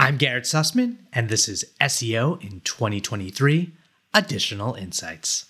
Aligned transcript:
I'm 0.00 0.16
Garrett 0.16 0.44
Sussman, 0.44 0.98
and 1.12 1.28
this 1.28 1.48
is 1.48 1.64
SEO 1.80 2.40
in 2.40 2.60
2023 2.60 3.72
Additional 4.14 4.74
Insights. 4.74 5.46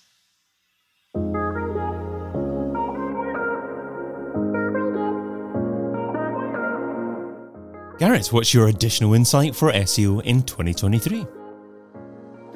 Garrett, 7.99 8.33
what's 8.33 8.51
your 8.51 8.69
additional 8.69 9.13
insight 9.13 9.55
for 9.55 9.71
SEO 9.71 10.23
in 10.23 10.41
2023? 10.41 11.27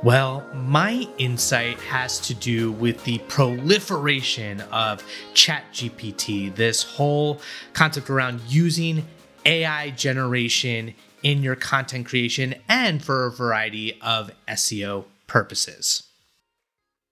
Well, 0.02 0.50
my 0.56 1.08
insight 1.20 1.80
has 1.82 2.20
to 2.22 2.34
do 2.34 2.72
with 2.72 3.04
the 3.04 3.20
proliferation 3.28 4.62
of 4.72 5.06
ChatGPT, 5.36 6.56
this 6.56 6.82
whole 6.82 7.40
concept 7.74 8.10
around 8.10 8.42
using 8.48 9.06
AI 9.46 9.92
generation 9.92 10.96
in 11.24 11.42
your 11.42 11.56
content 11.56 12.06
creation 12.06 12.56
and 12.68 13.04
for 13.04 13.26
a 13.26 13.32
variety 13.32 13.98
of 14.02 14.32
SEO 14.48 15.06
purposes. 15.28 16.04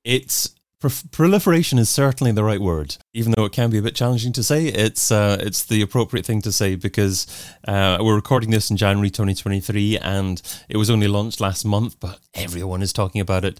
It's 0.03 0.53
proliferation 1.11 1.77
is 1.77 1.89
certainly 1.89 2.31
the 2.31 2.43
right 2.43 2.59
word, 2.59 2.97
even 3.13 3.33
though 3.35 3.45
it 3.45 3.51
can 3.51 3.69
be 3.69 3.77
a 3.77 3.81
bit 3.81 3.95
challenging 3.95 4.33
to 4.33 4.43
say. 4.43 4.65
It's 4.65 5.11
uh, 5.11 5.37
it's 5.39 5.63
the 5.63 5.81
appropriate 5.81 6.25
thing 6.25 6.41
to 6.41 6.51
say 6.51 6.75
because 6.75 7.27
uh, 7.67 7.99
we're 8.01 8.15
recording 8.15 8.51
this 8.51 8.71
in 8.71 8.77
January 8.77 9.09
2023, 9.09 9.99
and 9.99 10.41
it 10.69 10.77
was 10.77 10.89
only 10.89 11.07
launched 11.07 11.39
last 11.39 11.65
month, 11.65 11.99
but 11.99 12.19
everyone 12.33 12.81
is 12.81 12.93
talking 12.93 13.21
about 13.21 13.45
it, 13.45 13.59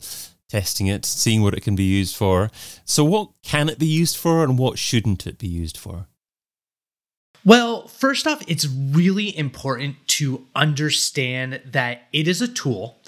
testing 0.49 0.87
it, 0.87 1.05
seeing 1.05 1.41
what 1.43 1.53
it 1.53 1.61
can 1.61 1.75
be 1.75 1.83
used 1.83 2.15
for. 2.15 2.49
So, 2.85 3.03
what 3.03 3.29
can 3.43 3.69
it 3.69 3.77
be 3.77 3.87
used 3.87 4.17
for, 4.17 4.43
and 4.43 4.57
what 4.57 4.79
shouldn't 4.79 5.27
it 5.27 5.37
be 5.37 5.47
used 5.47 5.77
for? 5.77 6.07
Well, 7.43 7.87
first 7.87 8.27
off, 8.27 8.43
it's 8.47 8.67
really 8.67 9.35
important 9.35 9.95
to 10.07 10.45
understand 10.55 11.61
that 11.65 12.03
it 12.13 12.27
is 12.27 12.41
a 12.41 12.47
tool. 12.47 12.99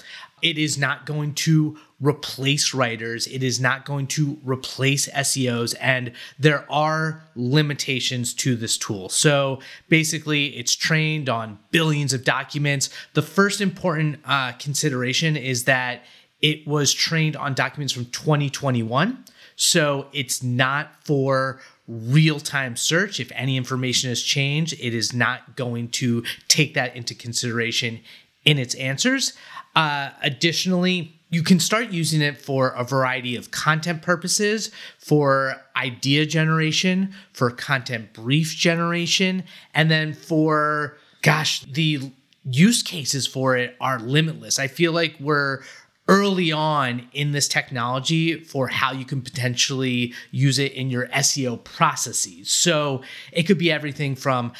It 0.42 0.58
is 0.58 0.76
not 0.76 1.06
going 1.06 1.34
to 1.34 1.78
replace 2.00 2.74
writers. 2.74 3.26
It 3.28 3.42
is 3.42 3.60
not 3.60 3.84
going 3.86 4.08
to 4.08 4.38
replace 4.44 5.08
SEOs. 5.08 5.74
And 5.80 6.12
there 6.38 6.70
are 6.70 7.22
limitations 7.36 8.34
to 8.34 8.56
this 8.56 8.76
tool. 8.76 9.08
So 9.08 9.60
basically, 9.88 10.48
it's 10.56 10.74
trained 10.74 11.28
on 11.28 11.58
billions 11.70 12.12
of 12.12 12.24
documents. 12.24 12.90
The 13.14 13.22
first 13.22 13.60
important 13.60 14.18
uh, 14.24 14.52
consideration 14.52 15.36
is 15.36 15.64
that 15.64 16.02
it 16.42 16.66
was 16.66 16.92
trained 16.92 17.36
on 17.36 17.54
documents 17.54 17.92
from 17.92 18.06
2021. 18.06 19.24
So 19.56 20.08
it's 20.12 20.42
not 20.42 20.90
for 21.04 21.60
real 21.86 22.40
time 22.40 22.76
search. 22.76 23.20
If 23.20 23.30
any 23.34 23.56
information 23.56 24.08
has 24.08 24.22
changed, 24.22 24.74
it 24.74 24.94
is 24.94 25.12
not 25.12 25.56
going 25.56 25.88
to 25.90 26.24
take 26.48 26.74
that 26.74 26.96
into 26.96 27.14
consideration 27.14 28.00
in 28.44 28.58
its 28.58 28.74
answers. 28.76 29.32
Uh, 29.74 30.10
additionally, 30.22 31.20
you 31.30 31.42
can 31.42 31.58
start 31.58 31.90
using 31.90 32.22
it 32.22 32.40
for 32.40 32.68
a 32.68 32.84
variety 32.84 33.34
of 33.34 33.50
content 33.50 34.02
purposes, 34.02 34.70
for 34.98 35.56
idea 35.76 36.24
generation, 36.26 37.12
for 37.32 37.50
content 37.50 38.12
brief 38.12 38.54
generation, 38.54 39.42
and 39.74 39.90
then 39.90 40.14
for, 40.14 40.96
gosh, 41.22 41.62
the 41.62 42.12
use 42.44 42.82
cases 42.82 43.26
for 43.26 43.56
it 43.56 43.74
are 43.80 43.98
limitless. 43.98 44.58
I 44.58 44.68
feel 44.68 44.92
like 44.92 45.16
we're 45.18 45.62
early 46.08 46.52
on 46.52 47.08
in 47.12 47.32
this 47.32 47.48
technology 47.48 48.38
for 48.38 48.68
how 48.68 48.92
you 48.92 49.04
can 49.04 49.22
potentially 49.22 50.12
use 50.30 50.58
it 50.58 50.72
in 50.72 50.90
your 50.90 51.06
SEO 51.08 51.62
processes. 51.64 52.50
So 52.50 53.02
it 53.32 53.44
could 53.44 53.58
be 53.58 53.72
everything 53.72 54.14
from 54.14 54.52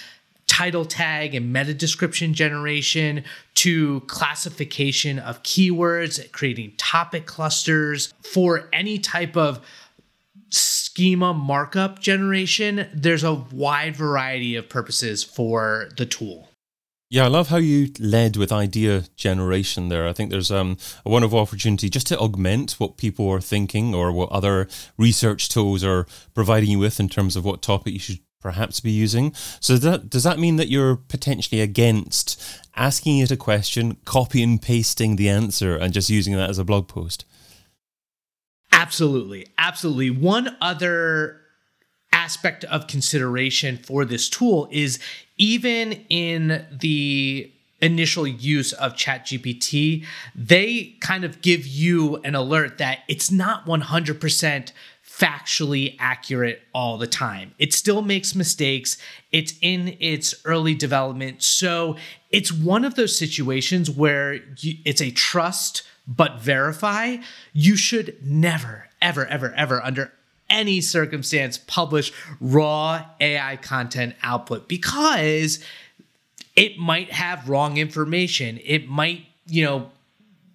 title 0.46 0.84
tag 0.84 1.34
and 1.34 1.52
meta 1.52 1.74
description 1.74 2.32
generation 2.34 3.24
to 3.54 4.00
classification 4.02 5.18
of 5.18 5.42
keywords, 5.42 6.30
creating 6.32 6.72
topic 6.76 7.26
clusters 7.26 8.12
for 8.22 8.68
any 8.72 8.98
type 8.98 9.36
of 9.36 9.64
schema 10.50 11.34
markup 11.34 11.98
generation. 11.98 12.88
There's 12.94 13.24
a 13.24 13.34
wide 13.34 13.96
variety 13.96 14.56
of 14.56 14.68
purposes 14.68 15.24
for 15.24 15.88
the 15.96 16.06
tool. 16.06 16.48
Yeah, 17.10 17.24
I 17.24 17.28
love 17.28 17.48
how 17.48 17.58
you 17.58 17.92
led 18.00 18.36
with 18.36 18.50
idea 18.50 19.04
generation 19.14 19.88
there. 19.88 20.08
I 20.08 20.12
think 20.12 20.30
there's 20.30 20.50
um, 20.50 20.78
a 21.04 21.10
wonderful 21.10 21.38
opportunity 21.38 21.88
just 21.88 22.06
to 22.08 22.18
augment 22.18 22.72
what 22.72 22.96
people 22.96 23.28
are 23.28 23.40
thinking 23.40 23.94
or 23.94 24.10
what 24.10 24.32
other 24.32 24.68
research 24.96 25.48
tools 25.48 25.84
are 25.84 26.06
providing 26.34 26.70
you 26.70 26.78
with 26.78 26.98
in 26.98 27.08
terms 27.08 27.36
of 27.36 27.44
what 27.44 27.62
topic 27.62 27.92
you 27.92 28.00
should 28.00 28.20
perhaps 28.40 28.80
be 28.80 28.90
using. 28.90 29.32
So 29.60 29.76
that, 29.76 30.10
does 30.10 30.24
that 30.24 30.38
mean 30.38 30.56
that 30.56 30.68
you're 30.68 30.96
potentially 30.96 31.60
against 31.60 32.42
asking 32.76 33.18
it 33.18 33.30
a 33.30 33.36
question, 33.36 33.96
copy 34.04 34.42
and 34.42 34.60
pasting 34.60 35.16
the 35.16 35.28
answer, 35.28 35.76
and 35.76 35.94
just 35.94 36.10
using 36.10 36.34
that 36.36 36.50
as 36.50 36.58
a 36.58 36.64
blog 36.64 36.88
post? 36.88 37.24
Absolutely. 38.72 39.46
Absolutely. 39.56 40.10
One 40.10 40.56
other 40.60 41.40
aspect 42.12 42.64
of 42.64 42.86
consideration 42.86 43.78
for 43.78 44.04
this 44.04 44.28
tool 44.28 44.68
is 44.70 44.98
even 45.36 45.92
in 46.08 46.66
the 46.70 47.50
initial 47.80 48.26
use 48.26 48.72
of 48.72 48.94
ChatGPT, 48.94 50.06
they 50.34 50.96
kind 51.00 51.24
of 51.24 51.42
give 51.42 51.66
you 51.66 52.16
an 52.18 52.34
alert 52.34 52.78
that 52.78 53.00
it's 53.08 53.30
not 53.30 53.66
100% 53.66 54.72
factually 55.06 55.94
accurate 55.98 56.62
all 56.74 56.98
the 56.98 57.06
time. 57.06 57.54
It 57.58 57.72
still 57.72 58.02
makes 58.02 58.34
mistakes. 58.34 58.96
It's 59.30 59.54
in 59.60 59.96
its 60.00 60.34
early 60.44 60.74
development. 60.74 61.42
So 61.42 61.96
it's 62.30 62.50
one 62.50 62.84
of 62.84 62.96
those 62.96 63.16
situations 63.16 63.88
where 63.90 64.34
you, 64.58 64.78
it's 64.84 65.00
a 65.00 65.10
trust 65.10 65.84
but 66.06 66.40
verify. 66.40 67.18
You 67.52 67.76
should 67.76 68.16
never, 68.22 68.88
ever, 69.00 69.26
ever, 69.26 69.52
ever, 69.54 69.82
under 69.82 70.12
any 70.54 70.80
circumstance 70.80 71.58
publish 71.58 72.12
raw 72.40 73.04
AI 73.20 73.56
content 73.56 74.14
output 74.22 74.68
because 74.68 75.58
it 76.54 76.78
might 76.78 77.10
have 77.10 77.48
wrong 77.48 77.76
information. 77.76 78.60
It 78.64 78.88
might, 78.88 79.26
you 79.46 79.64
know, 79.64 79.90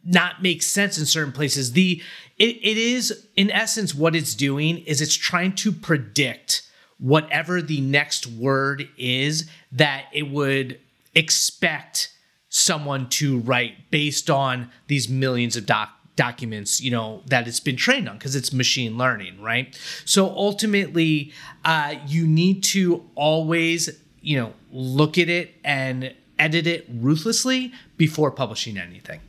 not 0.06 0.42
make 0.42 0.64
sense 0.64 0.98
in 0.98 1.06
certain 1.06 1.34
places. 1.34 1.74
The 1.74 2.02
it, 2.38 2.56
it 2.62 2.78
is 2.78 3.28
in 3.36 3.52
essence 3.52 3.94
what 3.94 4.16
it's 4.16 4.34
doing 4.34 4.78
is 4.86 5.02
it's 5.02 5.16
trying 5.16 5.54
to 5.56 5.74
predict 5.74 6.64
whatever 6.98 7.62
the 7.62 7.81
next 7.81 8.26
word 8.26 8.88
is 8.98 9.50
that 9.74 10.06
it 10.14 10.30
would 10.30 10.80
expect 11.14 12.14
someone 12.48 13.10
to 13.10 13.40
write 13.40 13.92
based 13.92 14.30
on 14.30 14.70
these 14.88 15.10
millions 15.10 15.58
of 15.58 15.66
doc 15.66 15.99
documents 16.19 16.81
you 16.81 16.91
know 16.91 17.22
that 17.28 17.47
it's 17.47 17.62
been 17.62 17.78
trained 17.78 18.09
on 18.09 18.18
because 18.18 18.35
it's 18.35 18.52
machine 18.52 18.97
learning 18.97 19.41
right? 19.41 19.80
So 20.03 20.28
ultimately 20.28 21.31
uh, 21.63 21.96
you 22.06 22.28
need 22.28 22.62
to 22.75 23.06
always 23.16 23.90
you 24.22 24.38
know 24.38 24.53
look 24.69 25.18
at 25.18 25.30
it 25.30 25.56
and 25.63 26.13
edit 26.38 26.68
it 26.68 26.85
ruthlessly 26.94 27.72
before 27.96 28.31
publishing 28.31 28.78
anything. 28.78 29.22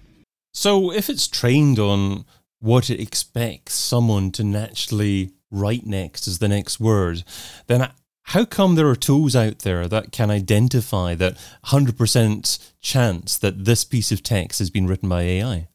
So 0.53 0.93
if 0.93 1.09
it's 1.09 1.29
trained 1.29 1.79
on 1.79 2.25
what 2.59 2.91
it 2.91 3.01
expects 3.01 3.75
someone 3.75 4.33
to 4.33 4.43
naturally 4.43 5.31
write 5.53 5.87
next 5.87 6.27
as 6.27 6.41
the 6.41 6.49
next 6.49 6.81
word 6.81 7.23
then 7.69 7.89
how 8.35 8.45
come 8.45 8.75
there 8.75 8.89
are 8.89 8.97
tools 8.97 9.35
out 9.35 9.61
there 9.61 9.89
that 9.89 10.13
can 10.13 10.31
identify 10.31 11.17
that 11.17 11.37
100% 11.67 12.73
chance 12.81 13.39
that 13.39 13.65
this 13.65 13.85
piece 13.85 14.13
of 14.13 14.23
text 14.23 14.61
has 14.61 14.71
been 14.71 14.87
written 14.87 15.09
by 15.09 15.23
AI 15.23 15.69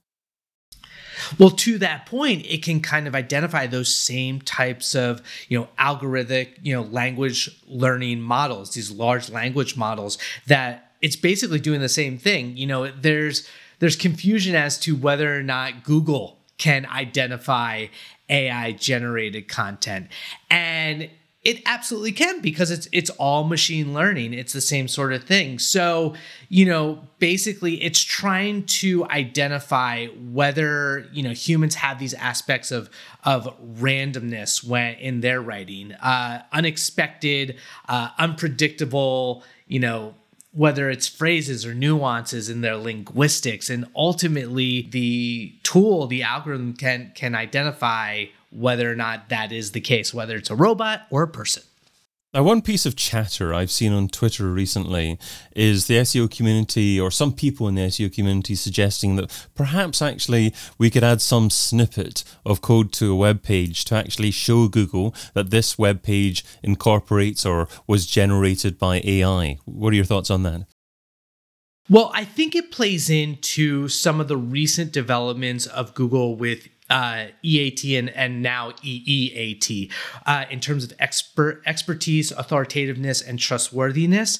well, 1.37 1.49
to 1.51 1.77
that 1.79 2.05
point, 2.05 2.45
it 2.45 2.63
can 2.63 2.81
kind 2.81 3.07
of 3.07 3.15
identify 3.15 3.67
those 3.67 3.93
same 3.93 4.41
types 4.41 4.95
of, 4.95 5.21
you 5.49 5.59
know, 5.59 5.67
algorithmic, 5.79 6.49
you 6.61 6.73
know, 6.73 6.83
language 6.83 7.61
learning 7.67 8.21
models, 8.21 8.73
these 8.73 8.91
large 8.91 9.29
language 9.29 9.77
models 9.77 10.17
that 10.47 10.91
it's 11.01 11.15
basically 11.15 11.59
doing 11.59 11.81
the 11.81 11.89
same 11.89 12.17
thing. 12.17 12.57
You 12.57 12.67
know, 12.67 12.91
there's 12.91 13.47
there's 13.79 13.95
confusion 13.95 14.55
as 14.55 14.79
to 14.79 14.95
whether 14.95 15.37
or 15.37 15.43
not 15.43 15.83
Google 15.83 16.39
can 16.57 16.85
identify 16.85 17.87
AI 18.29 18.71
generated 18.71 19.47
content. 19.47 20.07
And 20.49 21.09
it 21.45 21.61
absolutely 21.67 22.11
can 22.11 22.41
because 22.41 22.71
it's 22.71 22.89
it's 22.91 23.11
all 23.11 23.43
machine 23.43 23.93
learning. 23.93 24.33
It's 24.33 24.51
the 24.51 24.59
same 24.59 24.87
sort 24.87 25.13
of 25.13 25.23
thing. 25.23 25.59
So, 25.59 26.15
you 26.49 26.65
know, 26.65 27.03
basically 27.19 27.83
it's 27.83 28.01
trying 28.01 28.63
to 28.65 29.05
identify 29.05 30.07
whether, 30.07 31.07
you 31.13 31.21
know, 31.21 31.29
humans 31.29 31.75
have 31.75 31.99
these 31.99 32.15
aspects 32.15 32.71
of 32.71 32.89
of 33.23 33.55
randomness 33.79 34.67
when 34.67 34.95
in 34.95 35.21
their 35.21 35.39
writing, 35.39 35.93
uh, 35.93 36.41
unexpected, 36.51 37.57
uh, 37.87 38.09
unpredictable, 38.17 39.43
you 39.67 39.79
know, 39.79 40.15
whether 40.51 40.89
it's 40.89 41.07
phrases 41.07 41.63
or 41.63 41.75
nuances 41.75 42.49
in 42.49 42.61
their 42.61 42.77
linguistics 42.77 43.69
and 43.69 43.85
ultimately 43.95 44.87
the 44.91 45.53
tool 45.61 46.07
the 46.07 46.23
algorithm 46.23 46.73
can 46.73 47.11
can 47.13 47.35
identify 47.35 48.25
whether 48.55 48.91
or 48.91 48.95
not 48.95 49.29
that 49.29 49.51
is 49.51 49.71
the 49.71 49.81
case, 49.81 50.13
whether 50.13 50.35
it's 50.35 50.49
a 50.49 50.55
robot 50.55 51.01
or 51.09 51.23
a 51.23 51.27
person. 51.27 51.63
Now, 52.35 52.43
one 52.43 52.61
piece 52.61 52.85
of 52.85 52.97
chatter 52.97 53.53
I've 53.53 53.71
seen 53.71 53.93
on 53.93 54.09
Twitter 54.09 54.51
recently 54.51 55.17
is 55.55 55.87
the 55.87 55.95
SEO 55.95 56.29
community, 56.29 56.99
or 56.99 57.09
some 57.09 57.31
people 57.31 57.69
in 57.69 57.75
the 57.75 57.83
SEO 57.83 58.13
community, 58.13 58.55
suggesting 58.55 59.15
that 59.15 59.47
perhaps 59.55 60.01
actually 60.01 60.53
we 60.77 60.89
could 60.89 61.01
add 61.01 61.21
some 61.21 61.49
snippet 61.49 62.25
of 62.45 62.59
code 62.59 62.91
to 62.93 63.13
a 63.13 63.15
web 63.15 63.41
page 63.41 63.85
to 63.85 63.95
actually 63.95 64.31
show 64.31 64.67
Google 64.67 65.15
that 65.33 65.49
this 65.49 65.77
web 65.77 66.03
page 66.03 66.43
incorporates 66.61 67.45
or 67.45 67.69
was 67.87 68.05
generated 68.05 68.77
by 68.77 68.99
AI. 69.05 69.57
What 69.63 69.93
are 69.93 69.95
your 69.95 70.03
thoughts 70.03 70.29
on 70.29 70.43
that? 70.43 70.67
Well, 71.89 72.11
I 72.13 72.25
think 72.25 72.53
it 72.53 72.69
plays 72.69 73.09
into 73.09 73.87
some 73.87 74.19
of 74.19 74.27
the 74.27 74.35
recent 74.35 74.91
developments 74.91 75.67
of 75.67 75.93
Google 75.93 76.35
with 76.35 76.67
uh, 76.89 77.25
EAT 77.41 77.83
and, 77.97 78.09
and 78.11 78.41
now 78.41 78.71
EEAT 78.83 79.91
uh, 80.25 80.45
in 80.49 80.59
terms 80.59 80.83
of 80.83 80.93
expert 80.99 81.61
expertise, 81.65 82.31
authoritativeness, 82.31 83.27
and 83.27 83.39
trustworthiness. 83.39 84.39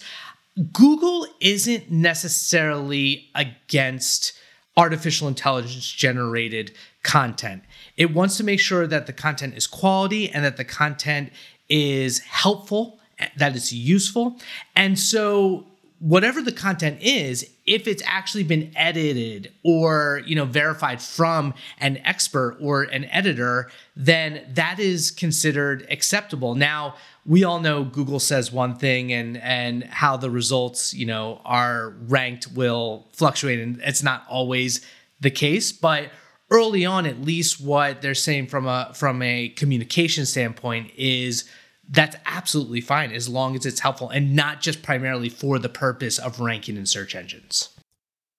Google 0.71 1.27
isn't 1.41 1.91
necessarily 1.91 3.29
against 3.35 4.33
artificial 4.77 5.27
intelligence 5.27 5.89
generated 5.91 6.75
content. 7.03 7.63
It 7.97 8.13
wants 8.13 8.37
to 8.37 8.43
make 8.43 8.59
sure 8.59 8.87
that 8.87 9.05
the 9.05 9.13
content 9.13 9.55
is 9.55 9.67
quality 9.67 10.29
and 10.29 10.43
that 10.43 10.57
the 10.57 10.65
content 10.65 11.31
is 11.69 12.19
helpful, 12.19 12.99
that 13.37 13.55
it's 13.55 13.71
useful. 13.71 14.37
And 14.75 14.99
so 14.99 15.65
whatever 15.99 16.41
the 16.41 16.51
content 16.51 17.01
is 17.01 17.54
if 17.65 17.87
it's 17.87 18.03
actually 18.05 18.43
been 18.43 18.71
edited 18.75 19.51
or 19.63 20.21
you 20.25 20.35
know 20.35 20.45
verified 20.45 21.01
from 21.01 21.53
an 21.79 21.97
expert 21.97 22.57
or 22.59 22.83
an 22.83 23.05
editor 23.05 23.69
then 23.95 24.45
that 24.53 24.79
is 24.79 25.11
considered 25.11 25.85
acceptable. 25.89 26.55
Now 26.55 26.95
we 27.25 27.43
all 27.43 27.59
know 27.59 27.83
google 27.83 28.19
says 28.19 28.51
one 28.51 28.75
thing 28.75 29.11
and 29.11 29.37
and 29.37 29.83
how 29.85 30.15
the 30.15 30.29
results 30.29 30.93
you 30.93 31.05
know 31.05 31.41
are 31.43 31.95
ranked 32.07 32.47
will 32.53 33.07
fluctuate 33.13 33.59
and 33.59 33.79
it's 33.83 34.03
not 34.03 34.23
always 34.29 34.85
the 35.21 35.31
case 35.31 35.71
but 35.71 36.09
early 36.51 36.85
on 36.85 37.05
at 37.05 37.21
least 37.21 37.59
what 37.59 38.01
they're 38.01 38.13
saying 38.13 38.47
from 38.47 38.67
a 38.67 38.91
from 38.93 39.21
a 39.21 39.49
communication 39.49 40.25
standpoint 40.25 40.91
is 40.95 41.45
that's 41.89 42.15
absolutely 42.25 42.81
fine 42.81 43.11
as 43.11 43.29
long 43.29 43.55
as 43.55 43.65
it's 43.65 43.79
helpful 43.79 44.09
and 44.09 44.35
not 44.35 44.61
just 44.61 44.81
primarily 44.81 45.29
for 45.29 45.59
the 45.59 45.69
purpose 45.69 46.17
of 46.17 46.39
ranking 46.39 46.77
in 46.77 46.85
search 46.85 47.15
engines. 47.15 47.69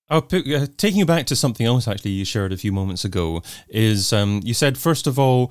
Oh, 0.08 0.18
uh, 0.18 0.66
taking 0.76 1.00
you 1.00 1.06
back 1.06 1.26
to 1.26 1.36
something 1.36 1.66
else, 1.66 1.88
actually, 1.88 2.12
you 2.12 2.24
shared 2.24 2.52
a 2.52 2.56
few 2.56 2.70
moments 2.70 3.04
ago, 3.04 3.42
is 3.68 4.12
um, 4.12 4.40
you 4.44 4.54
said, 4.54 4.78
first 4.78 5.08
of 5.08 5.18
all, 5.18 5.50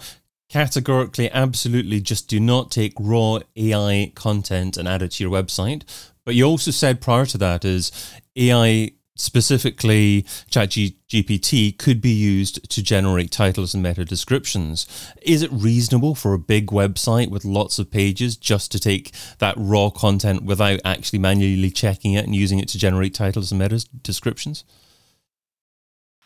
categorically, 0.50 1.30
absolutely 1.32 2.00
just 2.00 2.30
do 2.30 2.40
not 2.40 2.72
take 2.72 2.94
raw 2.98 3.40
AI 3.58 4.12
content 4.16 4.78
and 4.78 4.88
add 4.88 5.02
it 5.02 5.12
to 5.12 5.24
your 5.24 5.32
website. 5.32 5.84
But 6.26 6.36
you 6.36 6.46
also 6.46 6.72
said 6.72 7.02
prior 7.02 7.26
to 7.26 7.38
that 7.40 7.66
is 7.66 7.92
AI 8.36 8.92
specifically 9.16 10.24
ChatGPT 10.52 11.78
could 11.78 12.02
be 12.02 12.12
used 12.12 12.70
to 12.70 12.84
generate 12.84 13.32
titles 13.32 13.74
and 13.74 13.82
meta 13.82 14.04
descriptions. 14.04 14.86
Is 15.22 15.42
it 15.42 15.52
reasonable 15.52 16.16
for 16.16 16.34
a 16.34 16.40
big 16.40 16.68
website 16.68 17.30
with 17.30 17.46
lots 17.46 17.80
of 17.80 17.90
pages 17.90 18.36
just 18.36 18.72
to 18.74 18.80
take 18.80 19.14
that 19.40 19.56
raw 19.58 19.90
content 19.90 20.44
without 20.44 20.80
actually 20.84 21.20
manually 21.20 21.72
checking 21.72 22.14
it 22.14 22.26
and 22.26 22.36
using 22.36 22.60
it 22.60 22.68
to 22.70 22.78
generate 22.78 23.14
titles 23.14 23.52
and 23.52 23.60
meta 23.60 23.86
descriptions? 24.02 24.64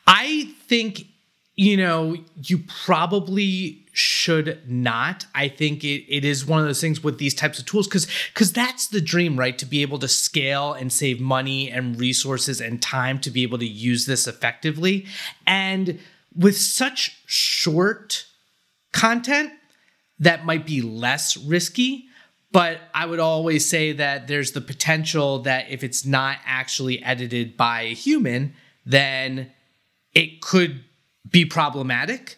I 0.07 0.53
think 0.67 1.05
you 1.59 1.75
know, 1.75 2.15
you 2.41 2.59
probably 2.85 3.85
should 3.91 4.61
not. 4.65 5.25
I 5.35 5.49
think 5.49 5.83
it, 5.83 6.05
it 6.07 6.23
is 6.23 6.45
one 6.45 6.61
of 6.61 6.65
those 6.65 6.79
things 6.79 7.03
with 7.03 7.17
these 7.17 7.33
types 7.33 7.59
of 7.59 7.65
tools 7.65 7.85
because 7.85 8.07
because 8.33 8.53
that's 8.53 8.87
the 8.87 9.01
dream, 9.01 9.37
right? 9.37 9.57
To 9.57 9.65
be 9.65 9.81
able 9.81 9.99
to 9.99 10.07
scale 10.07 10.71
and 10.71 10.89
save 10.89 11.19
money 11.19 11.69
and 11.69 11.99
resources 11.99 12.61
and 12.61 12.81
time 12.81 13.19
to 13.19 13.29
be 13.29 13.43
able 13.43 13.57
to 13.57 13.67
use 13.67 14.05
this 14.05 14.25
effectively. 14.25 15.05
And 15.45 15.99
with 16.33 16.55
such 16.55 17.17
short 17.25 18.25
content, 18.93 19.51
that 20.17 20.45
might 20.45 20.65
be 20.65 20.81
less 20.81 21.35
risky. 21.35 22.05
But 22.53 22.79
I 22.95 23.05
would 23.05 23.19
always 23.19 23.67
say 23.67 23.91
that 23.91 24.29
there's 24.29 24.53
the 24.53 24.61
potential 24.61 25.39
that 25.39 25.69
if 25.69 25.83
it's 25.83 26.05
not 26.05 26.37
actually 26.45 27.03
edited 27.03 27.57
by 27.57 27.81
a 27.81 27.93
human, 27.93 28.53
then 28.85 29.51
it 30.13 30.39
could 30.39 30.85
be 31.29 31.45
problematic. 31.45 32.37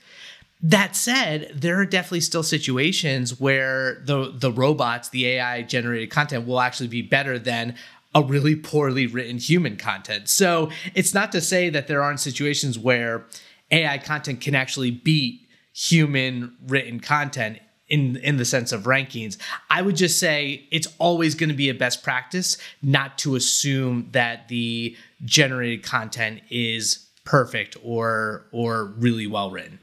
That 0.63 0.95
said, 0.95 1.51
there 1.55 1.79
are 1.79 1.85
definitely 1.85 2.21
still 2.21 2.43
situations 2.43 3.39
where 3.39 4.01
the 4.05 4.31
the 4.33 4.51
robots, 4.51 5.09
the 5.09 5.27
AI 5.27 5.63
generated 5.63 6.11
content 6.11 6.45
will 6.45 6.59
actually 6.59 6.87
be 6.87 7.01
better 7.01 7.39
than 7.39 7.75
a 8.13 8.21
really 8.21 8.55
poorly 8.55 9.07
written 9.07 9.37
human 9.37 9.77
content. 9.77 10.29
So, 10.29 10.69
it's 10.93 11.13
not 11.13 11.31
to 11.31 11.41
say 11.41 11.69
that 11.69 11.87
there 11.87 12.03
aren't 12.03 12.19
situations 12.19 12.77
where 12.77 13.25
AI 13.71 13.97
content 13.97 14.41
can 14.41 14.53
actually 14.53 14.91
beat 14.91 15.47
human 15.73 16.55
written 16.67 16.99
content 16.99 17.59
in 17.91 18.17
in 18.17 18.37
the 18.37 18.45
sense 18.45 18.71
of 18.71 18.83
rankings. 18.83 19.37
I 19.69 19.81
would 19.81 19.95
just 19.95 20.19
say 20.19 20.67
it's 20.71 20.87
always 20.99 21.35
going 21.35 21.49
to 21.49 21.55
be 21.55 21.69
a 21.69 21.73
best 21.73 22.03
practice 22.03 22.57
not 22.81 23.17
to 23.19 23.35
assume 23.35 24.09
that 24.11 24.47
the 24.47 24.95
generated 25.25 25.83
content 25.83 26.41
is 26.49 27.07
perfect 27.31 27.77
or 27.81 28.45
or 28.51 28.93
really 28.97 29.25
well 29.25 29.49
written. 29.49 29.79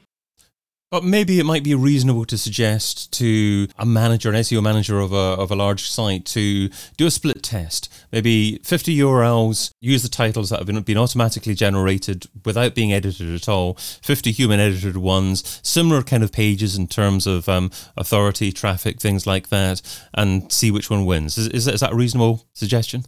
But 0.91 1.05
maybe 1.05 1.39
it 1.39 1.45
might 1.45 1.65
be 1.65 1.75
reasonable 1.75 2.25
to 2.27 2.39
suggest 2.39 3.13
to 3.19 3.69
a 3.79 3.85
manager, 3.85 4.31
an 4.31 4.37
SEO 4.37 4.63
manager 4.63 5.01
of 5.01 5.13
a, 5.13 5.37
of 5.43 5.51
a 5.51 5.55
large 5.55 5.83
site, 5.91 6.25
to 6.27 6.71
do 6.97 7.07
a 7.07 7.11
split 7.11 7.43
test. 7.43 7.93
Maybe 8.11 8.59
50 8.65 8.97
URLs, 8.97 9.71
use 9.83 10.03
the 10.03 10.09
titles 10.09 10.49
that 10.49 10.61
have 10.61 10.67
been, 10.67 10.81
been 10.81 10.97
automatically 10.97 11.53
generated 11.53 12.25
without 12.43 12.75
being 12.75 12.91
edited 12.91 13.35
at 13.35 13.51
all, 13.51 13.75
50 13.75 14.33
human 14.33 14.61
edited 14.61 14.97
ones, 14.97 15.61
similar 15.63 16.03
kind 16.03 16.23
of 16.23 16.33
pages 16.33 16.79
in 16.79 16.87
terms 16.87 17.27
of 17.27 17.51
um, 17.51 17.71
authority, 17.99 18.51
traffic, 18.51 18.99
things 18.99 19.27
like 19.27 19.49
that, 19.49 19.83
and 20.15 20.51
see 20.51 20.71
which 20.71 20.89
one 20.89 21.05
wins. 21.05 21.37
Is, 21.37 21.49
is, 21.49 21.69
is 21.69 21.81
that 21.81 21.93
a 21.93 21.97
reasonable 21.97 22.47
suggestion? 22.55 23.05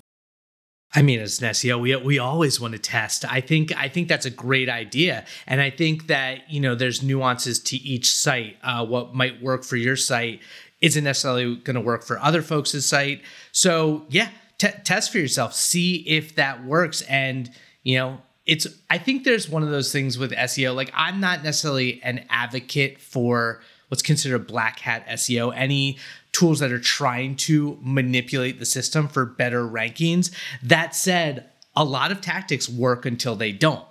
I 0.93 1.03
mean, 1.03 1.21
as 1.21 1.41
an 1.41 1.51
SEO, 1.51 1.81
we 1.81 1.95
we 1.97 2.19
always 2.19 2.61
want 2.61 2.73
to 2.73 2.79
test. 2.79 3.25
I 3.25 3.41
think 3.41 3.73
I 3.77 3.89
think 3.89 4.09
that's 4.09 4.27
a 4.27 4.31
great 4.31 4.69
idea, 4.69 5.25
and 5.47 5.61
I 5.61 5.71
think 5.71 6.09
that 6.09 6.51
you 6.51 6.61
know 6.61 6.75
there's 6.75 7.03
nuances 7.03 7.61
to 7.61 7.77
each 7.77 8.13
site. 8.13 8.57
Uh, 8.63 8.85
what 8.85 9.15
might 9.15 9.41
work 9.41 9.63
for 9.63 9.77
your 9.77 9.97
site 9.97 10.41
isn't 10.81 11.05
necessarily 11.05 11.57
going 11.57 11.75
to 11.75 11.81
work 11.81 12.03
for 12.03 12.19
other 12.19 12.43
folks' 12.43 12.85
site. 12.85 13.23
So 13.53 14.05
yeah, 14.09 14.31
t- 14.59 14.69
test 14.85 15.13
for 15.13 15.19
yourself, 15.19 15.55
see 15.55 15.97
if 16.09 16.35
that 16.35 16.65
works, 16.65 17.03
and 17.03 17.51
you 17.85 17.97
know 17.99 18.19
it's. 18.45 18.67
I 18.89 18.99
think 18.99 19.23
there's 19.23 19.49
one 19.49 19.63
of 19.63 19.71
those 19.71 19.93
things 19.93 20.19
with 20.19 20.33
SEO. 20.33 20.75
Like 20.75 20.91
I'm 20.93 21.21
not 21.21 21.45
necessarily 21.45 22.03
an 22.03 22.25
advocate 22.31 23.01
for 23.01 23.61
what's 23.91 24.03
considered 24.03 24.47
black 24.47 24.81
hat 24.81 25.07
SEO. 25.09 25.53
Any 25.55 25.99
tools 26.33 26.61
that 26.61 26.73
are 26.73 26.81
trying 26.81 27.37
to 27.37 27.79
manipulate 27.83 28.59
the 28.59 28.67
system 28.67 29.09
for 29.09 29.25
better 29.25 29.65
rankings. 29.65 30.31
That 30.63 30.95
said, 30.95 31.51
a 31.75 31.85
lot 31.85 32.13
of 32.13 32.21
tactics 32.21 32.69
work 32.69 33.05
until 33.05 33.37
they 33.37 33.53
don't. 33.53 33.85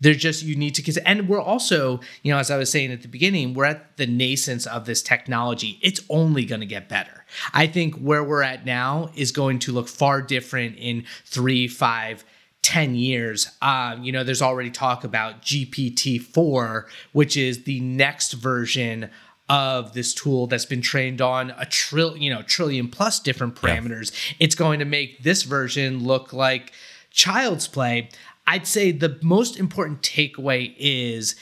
They're 0.00 0.14
just 0.14 0.42
you 0.42 0.54
need 0.54 0.74
to 0.74 1.02
and 1.06 1.28
we're 1.28 1.40
also, 1.40 2.00
you 2.22 2.32
know, 2.32 2.38
as 2.38 2.50
I 2.50 2.58
was 2.58 2.70
saying 2.70 2.92
at 2.92 3.02
the 3.02 3.08
beginning, 3.08 3.54
we're 3.54 3.64
at 3.64 3.96
the 3.96 4.06
nascence 4.06 4.66
of 4.66 4.86
this 4.86 5.02
technology. 5.02 5.78
It's 5.80 6.00
only 6.10 6.44
going 6.44 6.60
to 6.60 6.66
get 6.66 6.88
better. 6.88 7.24
I 7.54 7.66
think 7.66 7.94
where 7.96 8.22
we're 8.22 8.42
at 8.42 8.66
now 8.66 9.10
is 9.14 9.32
going 9.32 9.60
to 9.60 9.72
look 9.72 9.88
far 9.88 10.20
different 10.20 10.76
in 10.76 11.04
three, 11.24 11.68
five, 11.68 12.24
10 12.64 12.94
years. 12.94 13.50
Um, 13.62 14.02
you 14.02 14.10
know, 14.10 14.24
there's 14.24 14.42
already 14.42 14.70
talk 14.70 15.04
about 15.04 15.42
GPT 15.42 16.20
4, 16.20 16.86
which 17.12 17.36
is 17.36 17.64
the 17.64 17.78
next 17.80 18.32
version 18.32 19.10
of 19.48 19.92
this 19.92 20.14
tool 20.14 20.46
that's 20.46 20.64
been 20.64 20.80
trained 20.80 21.20
on 21.20 21.54
a 21.58 21.66
trillion, 21.66 22.22
you 22.22 22.32
know, 22.32 22.42
trillion 22.42 22.88
plus 22.88 23.20
different 23.20 23.54
parameters. 23.54 24.10
Yeah. 24.30 24.36
It's 24.46 24.54
going 24.54 24.78
to 24.78 24.84
make 24.84 25.22
this 25.22 25.42
version 25.42 26.02
look 26.02 26.32
like 26.32 26.72
child's 27.10 27.68
play. 27.68 28.08
I'd 28.46 28.66
say 28.66 28.90
the 28.90 29.18
most 29.22 29.58
important 29.58 30.02
takeaway 30.02 30.74
is 30.78 31.36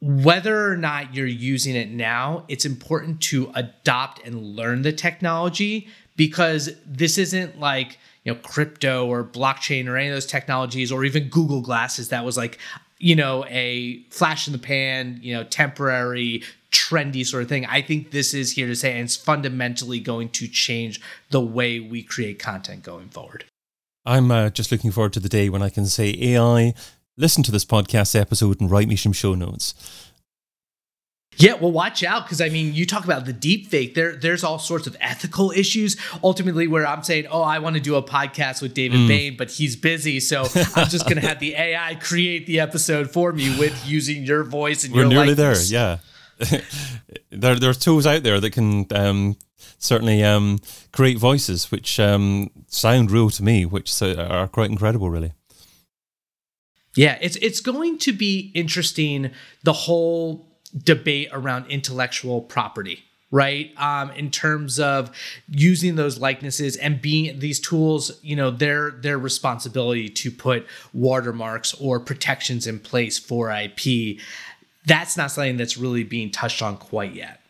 whether 0.00 0.68
or 0.68 0.76
not 0.76 1.14
you're 1.14 1.26
using 1.26 1.76
it 1.76 1.90
now, 1.90 2.44
it's 2.48 2.64
important 2.64 3.20
to 3.20 3.52
adopt 3.54 4.26
and 4.26 4.42
learn 4.42 4.82
the 4.82 4.92
technology 4.92 5.86
because 6.16 6.70
this 6.84 7.18
isn't 7.18 7.60
like, 7.60 7.98
you 8.24 8.32
know, 8.32 8.38
crypto 8.40 9.06
or 9.06 9.22
blockchain 9.22 9.86
or 9.88 9.96
any 9.96 10.08
of 10.08 10.14
those 10.14 10.26
technologies 10.26 10.90
or 10.90 11.04
even 11.04 11.28
Google 11.28 11.60
Glasses 11.60 12.08
that 12.08 12.24
was 12.24 12.36
like, 12.36 12.58
you 13.02 13.16
know, 13.16 13.44
a 13.46 14.00
flash 14.10 14.46
in 14.46 14.52
the 14.52 14.60
pan, 14.60 15.18
you 15.20 15.34
know, 15.34 15.42
temporary 15.42 16.40
trendy 16.70 17.26
sort 17.26 17.42
of 17.42 17.48
thing. 17.48 17.66
I 17.66 17.82
think 17.82 18.12
this 18.12 18.32
is 18.32 18.52
here 18.52 18.68
to 18.68 18.76
say, 18.76 18.92
and 18.92 19.02
it's 19.02 19.16
fundamentally 19.16 19.98
going 19.98 20.28
to 20.30 20.46
change 20.46 21.00
the 21.30 21.40
way 21.40 21.80
we 21.80 22.04
create 22.04 22.38
content 22.38 22.84
going 22.84 23.08
forward. 23.08 23.44
I'm 24.06 24.30
uh, 24.30 24.50
just 24.50 24.70
looking 24.70 24.92
forward 24.92 25.12
to 25.14 25.20
the 25.20 25.28
day 25.28 25.48
when 25.48 25.62
I 25.62 25.68
can 25.68 25.84
say, 25.86 26.16
AI, 26.16 26.74
listen 27.16 27.42
to 27.42 27.50
this 27.50 27.64
podcast 27.64 28.18
episode 28.18 28.60
and 28.60 28.70
write 28.70 28.86
me 28.86 28.94
some 28.94 29.12
show 29.12 29.34
notes. 29.34 30.11
Yeah, 31.36 31.54
well, 31.54 31.72
watch 31.72 32.04
out 32.04 32.24
because 32.24 32.40
I 32.40 32.50
mean, 32.50 32.74
you 32.74 32.84
talk 32.86 33.04
about 33.04 33.24
the 33.24 33.32
deep 33.32 33.68
fake. 33.68 33.94
There, 33.94 34.14
there's 34.14 34.44
all 34.44 34.58
sorts 34.58 34.86
of 34.86 34.96
ethical 35.00 35.50
issues. 35.50 35.96
Ultimately, 36.22 36.68
where 36.68 36.86
I'm 36.86 37.02
saying, 37.02 37.26
oh, 37.30 37.42
I 37.42 37.58
want 37.58 37.74
to 37.76 37.80
do 37.80 37.94
a 37.94 38.02
podcast 38.02 38.60
with 38.60 38.74
David 38.74 39.00
mm. 39.00 39.08
Bain, 39.08 39.36
but 39.36 39.50
he's 39.50 39.74
busy, 39.74 40.20
so 40.20 40.42
I'm 40.76 40.88
just 40.88 41.04
going 41.04 41.20
to 41.20 41.26
have 41.26 41.40
the 41.40 41.54
AI 41.54 41.94
create 41.96 42.46
the 42.46 42.60
episode 42.60 43.10
for 43.10 43.32
me 43.32 43.58
with 43.58 43.86
using 43.86 44.24
your 44.24 44.44
voice 44.44 44.84
and 44.84 44.92
We're 44.92 45.00
your. 45.00 45.08
We're 45.08 45.14
nearly 45.14 45.34
likeness. 45.34 45.70
there. 45.70 46.00
Yeah, 46.38 46.60
there 47.30 47.58
there 47.58 47.70
are 47.70 47.74
tools 47.74 48.06
out 48.06 48.22
there 48.22 48.38
that 48.38 48.50
can 48.50 48.86
um, 48.92 49.36
certainly 49.78 50.22
um, 50.22 50.60
create 50.92 51.18
voices 51.18 51.70
which 51.70 51.98
um, 51.98 52.50
sound 52.68 53.10
real 53.10 53.30
to 53.30 53.42
me, 53.42 53.64
which 53.64 54.00
are 54.02 54.48
quite 54.48 54.70
incredible, 54.70 55.08
really. 55.08 55.32
Yeah, 56.94 57.18
it's 57.22 57.36
it's 57.36 57.60
going 57.60 57.98
to 57.98 58.12
be 58.12 58.52
interesting. 58.54 59.30
The 59.62 59.72
whole 59.72 60.51
debate 60.76 61.28
around 61.32 61.66
intellectual 61.66 62.40
property 62.40 63.04
right? 63.32 63.72
Um, 63.78 64.10
in 64.10 64.30
terms 64.30 64.78
of 64.78 65.10
using 65.48 65.96
those 65.96 66.18
likenesses 66.18 66.76
and 66.76 67.00
being 67.00 67.40
these 67.40 67.58
tools 67.58 68.12
you 68.22 68.36
know 68.36 68.50
their 68.50 68.90
their 68.92 69.18
responsibility 69.18 70.08
to 70.08 70.30
put 70.30 70.66
watermarks 70.92 71.74
or 71.74 71.98
protections 71.98 72.66
in 72.66 72.78
place 72.78 73.18
for 73.18 73.50
ip 73.50 74.18
that's 74.84 75.16
not 75.16 75.30
something 75.30 75.56
that's 75.56 75.78
really 75.78 76.04
being 76.04 76.30
touched 76.30 76.62
on 76.62 76.76
quite 76.76 77.14
yet 77.14 77.41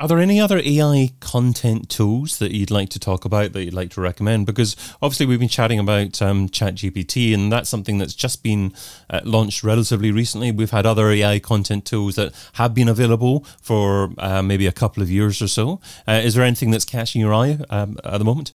are 0.00 0.08
there 0.08 0.18
any 0.18 0.40
other 0.40 0.60
AI 0.64 1.10
content 1.20 1.88
tools 1.88 2.38
that 2.38 2.50
you'd 2.52 2.72
like 2.72 2.88
to 2.88 2.98
talk 2.98 3.24
about 3.24 3.52
that 3.52 3.64
you'd 3.64 3.74
like 3.74 3.90
to 3.90 4.00
recommend? 4.00 4.46
Because 4.46 4.74
obviously 5.00 5.26
we've 5.26 5.38
been 5.38 5.48
chatting 5.48 5.78
about 5.78 6.20
um, 6.20 6.48
ChatGPT, 6.48 7.32
and 7.32 7.52
that's 7.52 7.70
something 7.70 7.98
that's 7.98 8.14
just 8.14 8.42
been 8.42 8.72
uh, 9.10 9.20
launched 9.24 9.62
relatively 9.62 10.10
recently. 10.10 10.50
We've 10.50 10.70
had 10.70 10.86
other 10.86 11.08
AI 11.10 11.38
content 11.38 11.84
tools 11.84 12.16
that 12.16 12.32
have 12.54 12.74
been 12.74 12.88
available 12.88 13.46
for 13.60 14.10
uh, 14.18 14.42
maybe 14.42 14.66
a 14.66 14.72
couple 14.72 15.02
of 15.02 15.10
years 15.10 15.40
or 15.40 15.48
so. 15.48 15.80
Uh, 16.08 16.20
is 16.24 16.34
there 16.34 16.44
anything 16.44 16.72
that's 16.72 16.84
catching 16.84 17.20
your 17.20 17.32
eye 17.32 17.58
um, 17.70 17.96
at 18.04 18.18
the 18.18 18.24
moment? 18.24 18.52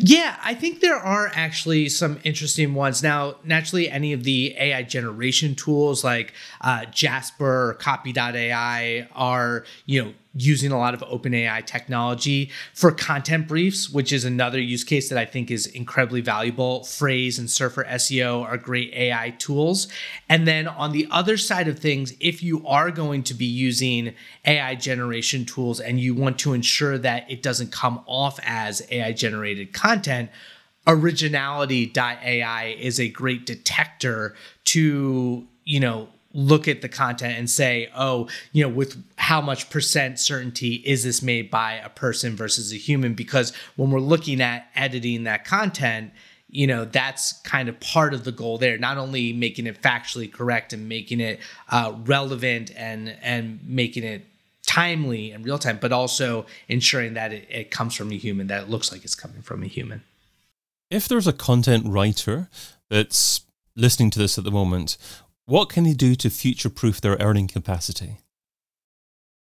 Yeah, 0.00 0.36
I 0.44 0.54
think 0.54 0.78
there 0.78 0.96
are 0.96 1.28
actually 1.34 1.88
some 1.88 2.20
interesting 2.22 2.72
ones. 2.74 3.02
Now, 3.02 3.34
naturally, 3.42 3.90
any 3.90 4.12
of 4.12 4.22
the 4.22 4.54
AI 4.56 4.84
generation 4.84 5.56
tools 5.56 6.04
like 6.04 6.34
uh, 6.60 6.84
Jasper 6.84 7.70
or 7.70 7.74
Copy.ai 7.74 9.08
are, 9.12 9.64
you 9.86 10.04
know, 10.04 10.14
using 10.34 10.70
a 10.70 10.78
lot 10.78 10.94
of 10.94 11.00
OpenAI 11.00 11.64
technology 11.64 12.50
for 12.74 12.92
content 12.92 13.48
briefs, 13.48 13.90
which 13.90 14.12
is 14.12 14.24
another 14.24 14.60
use 14.60 14.84
case 14.84 15.08
that 15.08 15.18
I 15.18 15.24
think 15.24 15.50
is 15.50 15.66
incredibly 15.66 16.20
valuable. 16.20 16.80
Frase 16.80 17.38
and 17.38 17.50
Surfer 17.50 17.84
SEO 17.84 18.44
are 18.44 18.56
great 18.56 18.92
AI 18.92 19.30
tools. 19.38 19.88
And 20.28 20.46
then 20.46 20.68
on 20.68 20.92
the 20.92 21.08
other 21.10 21.36
side 21.36 21.66
of 21.68 21.78
things, 21.78 22.14
if 22.20 22.42
you 22.42 22.66
are 22.66 22.90
going 22.90 23.22
to 23.24 23.34
be 23.34 23.46
using 23.46 24.14
AI 24.44 24.74
generation 24.74 25.44
tools 25.44 25.80
and 25.80 25.98
you 25.98 26.14
want 26.14 26.38
to 26.40 26.52
ensure 26.52 26.98
that 26.98 27.30
it 27.30 27.42
doesn't 27.42 27.72
come 27.72 28.02
off 28.06 28.38
as 28.42 28.86
AI 28.90 29.12
generated 29.12 29.72
content, 29.72 30.30
originality.ai 30.86 32.76
is 32.78 32.98
a 33.00 33.08
great 33.08 33.44
detector 33.44 34.34
to, 34.64 35.46
you 35.64 35.80
know, 35.80 36.08
look 36.38 36.68
at 36.68 36.82
the 36.82 36.88
content 36.88 37.36
and 37.36 37.50
say, 37.50 37.90
oh, 37.96 38.28
you 38.52 38.62
know, 38.62 38.68
with 38.68 39.02
how 39.16 39.40
much 39.40 39.68
percent 39.70 40.20
certainty 40.20 40.74
is 40.86 41.02
this 41.02 41.20
made 41.20 41.50
by 41.50 41.74
a 41.74 41.88
person 41.88 42.36
versus 42.36 42.72
a 42.72 42.76
human? 42.76 43.14
Because 43.14 43.52
when 43.74 43.90
we're 43.90 43.98
looking 43.98 44.40
at 44.40 44.68
editing 44.76 45.24
that 45.24 45.44
content, 45.44 46.12
you 46.48 46.66
know, 46.66 46.84
that's 46.84 47.32
kind 47.42 47.68
of 47.68 47.78
part 47.80 48.14
of 48.14 48.22
the 48.22 48.30
goal 48.30 48.56
there. 48.56 48.78
Not 48.78 48.98
only 48.98 49.32
making 49.32 49.66
it 49.66 49.82
factually 49.82 50.32
correct 50.32 50.72
and 50.72 50.88
making 50.88 51.20
it 51.20 51.40
uh, 51.70 51.92
relevant 52.04 52.70
and 52.76 53.16
and 53.20 53.58
making 53.66 54.04
it 54.04 54.24
timely 54.64 55.32
and 55.32 55.44
real 55.44 55.58
time, 55.58 55.78
but 55.80 55.92
also 55.92 56.46
ensuring 56.68 57.14
that 57.14 57.32
it, 57.32 57.46
it 57.50 57.70
comes 57.70 57.94
from 57.96 58.12
a 58.12 58.16
human, 58.16 58.46
that 58.46 58.62
it 58.62 58.68
looks 58.68 58.92
like 58.92 59.04
it's 59.04 59.16
coming 59.16 59.42
from 59.42 59.62
a 59.64 59.66
human. 59.66 60.02
If 60.88 61.08
there's 61.08 61.26
a 61.26 61.32
content 61.32 61.86
writer 61.86 62.48
that's 62.88 63.42
listening 63.74 64.10
to 64.10 64.18
this 64.18 64.38
at 64.38 64.44
the 64.44 64.50
moment, 64.50 64.96
what 65.48 65.70
can 65.70 65.84
they 65.84 65.94
do 65.94 66.14
to 66.14 66.28
future 66.28 66.68
proof 66.68 67.00
their 67.00 67.16
earning 67.20 67.48
capacity? 67.48 68.18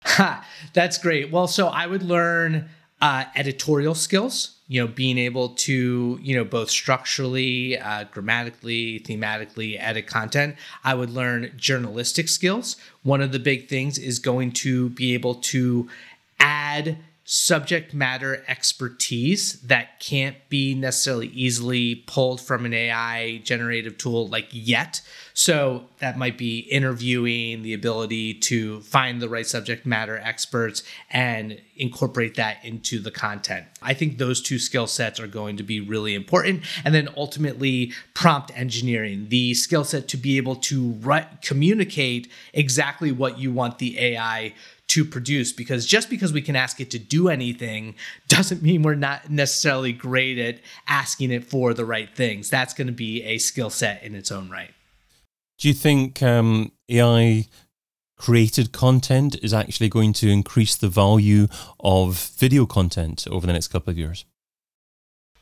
Ha, 0.04 0.46
that's 0.74 0.98
great. 0.98 1.32
Well, 1.32 1.48
so 1.48 1.68
I 1.68 1.88
would 1.88 2.04
learn 2.04 2.70
uh, 3.02 3.24
editorial 3.34 3.96
skills, 3.96 4.58
you 4.68 4.82
know, 4.82 4.88
being 4.88 5.18
able 5.18 5.50
to, 5.50 6.20
you 6.22 6.36
know, 6.36 6.44
both 6.44 6.70
structurally, 6.70 7.80
uh, 7.80 8.04
grammatically, 8.12 9.00
thematically 9.06 9.78
edit 9.80 10.06
content. 10.06 10.58
I 10.84 10.96
would 10.96 11.12
learn 11.12 11.54
journalistic 11.56 12.28
skills. 12.28 12.75
One 13.04 13.22
of 13.22 13.32
the 13.32 13.40
big 13.40 13.70
things 13.70 13.98
is 13.98 14.20
going 14.20 14.52
to 14.52 14.90
be 14.90 15.14
able 15.14 15.36
to 15.36 15.88
add 16.42 16.98
subject 17.27 17.91
matter 17.91 18.44
expertise 18.48 19.60
that 19.62 20.00
can't 20.00 20.38
be 20.48 20.75
necessarily 20.75 21.27
easily 21.29 21.96
pulled 21.96 22.39
from 22.39 22.65
an 22.65 22.74
AI 22.74 23.38
generative 23.44 23.98
tool 23.98 24.27
like 24.27 24.48
yet. 24.51 25.01
So 25.34 25.86
that 25.98 26.20
might 26.20 26.38
be 26.38 26.60
interviewing, 26.60 27.63
the 27.63 27.74
ability 27.74 28.36
to 28.36 28.79
find 28.82 29.22
the 29.22 29.27
right 29.27 29.46
subject 29.46 29.88
matter 29.88 30.20
experts 30.20 30.84
and 31.10 31.60
incorporate 31.75 32.36
that 32.36 32.63
into 32.63 33.00
the 33.00 33.12
content. 33.12 33.65
I 33.82 33.96
think 33.96 34.20
those 34.20 34.39
two 34.39 34.60
skill 34.60 34.86
sets 34.86 35.20
are 35.20 35.27
going 35.27 35.58
to 35.58 35.63
be 35.63 35.82
really 35.82 36.13
important. 36.13 36.63
And 36.86 36.94
then 36.94 37.10
ultimately, 37.17 37.91
prompt 38.13 38.51
engineering, 38.55 39.29
the 39.29 39.55
skill 39.55 39.84
set 39.84 40.08
to 40.10 40.17
be 40.17 40.38
able 40.38 40.55
to 40.58 41.01
communicate 41.41 42.32
exactly 42.53 43.12
what 43.12 43.39
you 43.39 43.51
want 43.51 43.79
the 43.79 44.00
AI 44.00 44.53
to 44.88 45.04
produce 45.04 45.51
because 45.51 45.86
just 45.86 46.10
because 46.10 46.32
we 46.32 46.42
can 46.42 46.56
ask 46.56 46.80
it 46.80 46.92
to 46.92 47.00
do 47.00 47.27
anything 47.30 47.96
doesn't 48.27 48.62
mean 48.62 48.84
we're 48.84 48.96
not 48.96 49.30
necessarily 49.30 49.92
great 49.94 50.38
at 50.38 50.60
asking 50.88 51.32
it 51.32 51.44
for 51.44 51.74
the 51.74 51.86
right 51.86 52.15
things. 52.15 52.50
That's 52.50 52.74
going 52.74 52.88
to 52.88 52.94
be 52.94 53.24
a 53.24 53.38
skill 53.38 53.70
set 53.70 54.04
in 54.04 54.15
its 54.15 54.32
own 54.32 54.50
right. 54.50 54.72
Do 55.58 55.68
you 55.68 55.74
think 55.74 56.22
um, 56.22 56.72
AI 56.89 57.46
created 58.18 58.72
content 58.72 59.36
is 59.42 59.54
actually 59.54 59.89
going 59.89 60.13
to 60.13 60.30
increase 60.30 60.75
the 60.75 60.88
value 60.88 61.48
of 61.80 62.18
video 62.38 62.65
content 62.65 63.27
over 63.30 63.46
the 63.46 63.54
next 63.54 63.70
couple 63.70 63.92
of 63.92 63.98
years? 63.98 64.25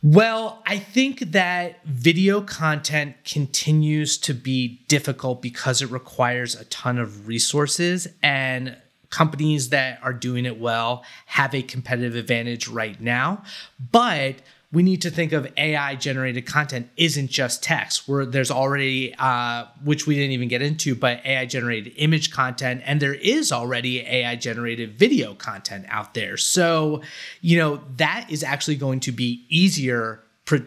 Well, 0.05 0.62
I 0.65 0.79
think 0.79 1.31
that 1.31 1.85
video 1.85 2.41
content 2.41 3.15
continues 3.23 4.17
to 4.17 4.33
be 4.33 4.83
difficult 4.89 5.41
because 5.41 5.81
it 5.81 5.89
requires 5.89 6.55
a 6.55 6.65
ton 6.65 6.97
of 6.97 7.25
resources 7.25 8.09
and 8.21 8.75
companies 9.13 9.70
that 9.70 10.00
are 10.01 10.12
doing 10.12 10.43
it 10.43 10.60
well 10.60 11.03
have 11.27 11.53
a 11.53 11.62
competitive 11.62 12.15
advantage 12.15 12.67
right 12.67 13.00
now. 13.00 13.43
But 13.91 14.38
we 14.72 14.82
need 14.82 15.03
to 15.03 15.12
think 15.12 15.34
of 15.34 15.48
AI 15.55 15.93
generated 15.96 16.48
content 16.48 16.89
isn't 16.98 17.29
just 17.29 17.62
text. 17.62 18.08
Where 18.08 18.25
there's 18.25 18.50
already, 18.50 19.13
uh, 19.20 19.65
which 19.84 20.08
we 20.08 20.15
didn't 20.15 20.32
even 20.32 20.48
get 20.48 20.63
into, 20.63 20.96
but 20.96 21.24
AI 21.24 21.46
generated 21.46 21.93
image 21.98 22.32
content, 22.32 22.82
and 22.86 23.00
there 23.00 23.13
is 23.13 23.51
already 23.51 24.01
AI 24.01 24.36
generated 24.36 24.98
video 24.98 25.36
content 25.36 25.86
out 25.89 26.15
there. 26.15 26.36
So, 26.36 27.03
you 27.41 27.60
know, 27.60 27.82
that 27.98 28.25
is 28.32 28.43
actually 28.43 28.77
going 28.77 29.00
to 29.01 29.12
be 29.12 29.46
easier 29.48 30.24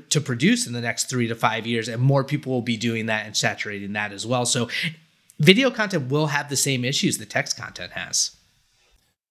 to 0.08 0.20
produce 0.20 0.68
in 0.68 0.72
the 0.72 0.80
next 0.80 1.10
three 1.10 1.26
to 1.26 1.34
five 1.34 1.66
years, 1.66 1.88
and 1.88 2.00
more 2.00 2.22
people 2.22 2.52
will 2.52 2.62
be 2.62 2.76
doing 2.76 3.06
that 3.06 3.26
and 3.26 3.36
saturating 3.36 3.92
that 3.94 4.12
as 4.12 4.24
well. 4.24 4.46
So, 4.46 4.68
video 5.40 5.68
content 5.68 6.12
will 6.12 6.28
have 6.28 6.48
the 6.48 6.56
same 6.56 6.84
issues 6.84 7.18
the 7.18 7.26
text 7.26 7.58
content 7.58 7.92
has. 7.92 8.35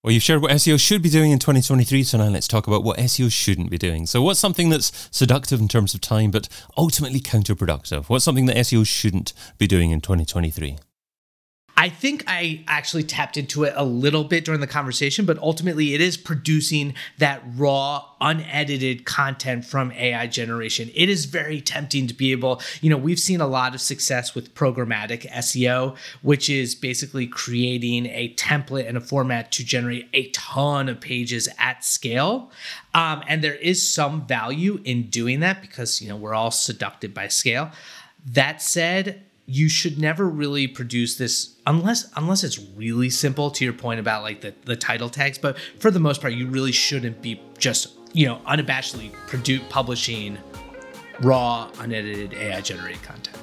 Well, 0.06 0.14
you've 0.14 0.22
shared 0.22 0.44
what 0.44 0.52
SEO 0.52 0.80
should 0.80 1.02
be 1.02 1.10
doing 1.10 1.32
in 1.32 1.40
2023, 1.40 2.04
so 2.04 2.20
now 2.20 2.28
let's 2.28 2.48
talk 2.48 2.68
about 2.68 2.84
what 2.84 3.00
SEO 3.00 3.32
shouldn't 3.32 3.72
be 3.72 3.80
doing. 3.80 4.06
So, 4.06 4.22
what's 4.22 4.40
something 4.40 4.70
that's 4.70 5.10
seductive 5.10 5.60
in 5.60 5.68
terms 5.68 5.96
of 5.96 6.02
time, 6.02 6.30
but 6.30 6.48
ultimately 6.78 7.20
counterproductive? 7.20 8.08
What's 8.08 8.24
something 8.24 8.46
that 8.46 8.56
SEO 8.58 8.86
shouldn't 8.86 9.34
be 9.58 9.66
doing 9.66 9.90
in 9.90 10.02
2023? 10.02 10.78
I 11.86 11.90
think 11.90 12.24
I 12.26 12.64
actually 12.68 13.04
tapped 13.04 13.38
into 13.38 13.64
it 13.64 13.74
a 13.76 13.84
little 13.86 14.24
bit 14.24 14.44
during 14.44 14.60
the 14.60 14.66
conversation, 14.66 15.24
but 15.24 15.38
ultimately 15.38 15.94
it 15.94 16.02
is 16.02 16.18
producing 16.18 16.96
that 17.20 17.44
raw, 17.56 18.04
unedited 18.20 19.06
content 19.06 19.66
from 19.66 19.92
AI 19.92 20.26
generation. 20.26 20.90
It 20.96 21.10
is 21.10 21.26
very 21.26 21.62
tempting 21.62 22.08
to 22.08 22.16
be 22.16 22.32
able, 22.32 22.60
you 22.82 22.90
know, 22.90 22.98
we've 22.98 23.20
seen 23.20 23.40
a 23.40 23.46
lot 23.46 23.76
of 23.76 23.82
success 23.82 24.34
with 24.34 24.56
programmatic 24.56 25.30
SEO, 25.30 25.96
which 26.24 26.50
is 26.50 26.74
basically 26.74 27.28
creating 27.28 28.08
a 28.08 28.34
template 28.34 28.88
and 28.88 28.98
a 28.98 29.02
format 29.02 29.52
to 29.52 29.64
generate 29.64 30.10
a 30.16 30.30
ton 30.32 30.90
of 30.90 31.00
pages 31.00 31.48
at 31.60 31.86
scale. 31.86 32.50
Um, 32.96 33.22
and 33.28 33.44
there 33.44 33.54
is 33.54 33.88
some 33.88 34.26
value 34.26 34.82
in 34.86 35.12
doing 35.12 35.40
that 35.42 35.62
because, 35.62 36.02
you 36.02 36.10
know, 36.10 36.16
we're 36.16 36.34
all 36.34 36.50
seducted 36.50 37.14
by 37.14 37.28
scale. 37.28 37.70
That 38.26 38.60
said, 38.60 39.25
you 39.46 39.70
should 39.70 40.00
never 40.00 40.28
really 40.28 40.68
produce 40.68 41.18
this 41.18 41.56
unless 41.68 42.12
unless 42.16 42.44
it's 42.44 42.60
really 42.76 43.10
simple 43.10 43.52
to 43.52 43.64
your 43.64 43.74
point 43.74 44.00
about 44.00 44.24
like 44.24 44.42
the, 44.42 44.54
the 44.66 44.76
title 44.76 45.10
tags 45.10 45.38
but 45.38 45.58
for 45.80 45.92
the 45.92 46.00
most 46.00 46.22
part 46.22 46.34
you 46.34 46.48
really 46.48 46.72
shouldn't 46.72 47.22
be 47.22 47.40
just 47.58 47.90
you 48.14 48.26
know 48.26 48.40
unabashedly 48.48 49.12
produce 49.28 49.62
publishing 49.70 50.38
raw 51.22 51.70
unedited 51.80 52.34
ai 52.34 52.62
generated 52.62 53.02
content 53.04 53.38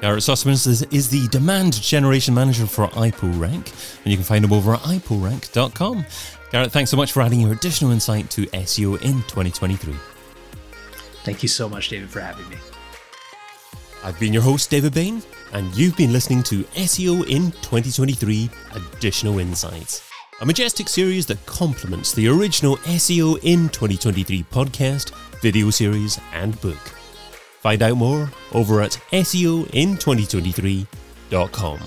Garrett 0.00 0.22
Sussmans 0.22 0.66
is, 0.66 0.82
is 0.90 1.08
the 1.08 1.26
demand 1.28 1.80
generation 1.80 2.34
manager 2.34 2.66
for 2.66 2.88
iPullRank, 2.88 4.00
and 4.04 4.10
you 4.10 4.18
can 4.18 4.24
find 4.24 4.44
him 4.44 4.52
over 4.52 4.74
at 4.74 4.80
ipullrank.com. 4.80 6.04
Garrett, 6.50 6.72
thanks 6.72 6.90
so 6.90 6.96
much 6.98 7.12
for 7.12 7.22
adding 7.22 7.40
your 7.40 7.52
additional 7.52 7.90
insight 7.90 8.28
to 8.32 8.44
SEO 8.48 9.00
in 9.00 9.22
2023. 9.22 9.94
Thank 11.22 11.42
you 11.42 11.48
so 11.48 11.70
much, 11.70 11.88
David, 11.88 12.10
for 12.10 12.20
having 12.20 12.46
me. 12.50 12.56
I've 14.04 14.20
been 14.20 14.32
your 14.34 14.42
host, 14.42 14.70
David 14.70 14.92
Bain, 14.92 15.22
and 15.54 15.74
you've 15.74 15.96
been 15.96 16.12
listening 16.12 16.42
to 16.44 16.62
SEO 16.64 17.26
in 17.26 17.50
2023 17.62 18.50
Additional 18.74 19.38
Insights, 19.38 20.06
a 20.42 20.46
majestic 20.46 20.90
series 20.90 21.24
that 21.26 21.46
complements 21.46 22.12
the 22.12 22.28
original 22.28 22.76
SEO 22.76 23.38
in 23.42 23.70
2023 23.70 24.42
podcast, 24.50 25.14
video 25.40 25.70
series, 25.70 26.20
and 26.34 26.60
book. 26.60 26.76
Find 27.60 27.80
out 27.80 27.96
more 27.96 28.30
over 28.52 28.82
at 28.82 29.00
SEOin2023.com. 29.12 31.80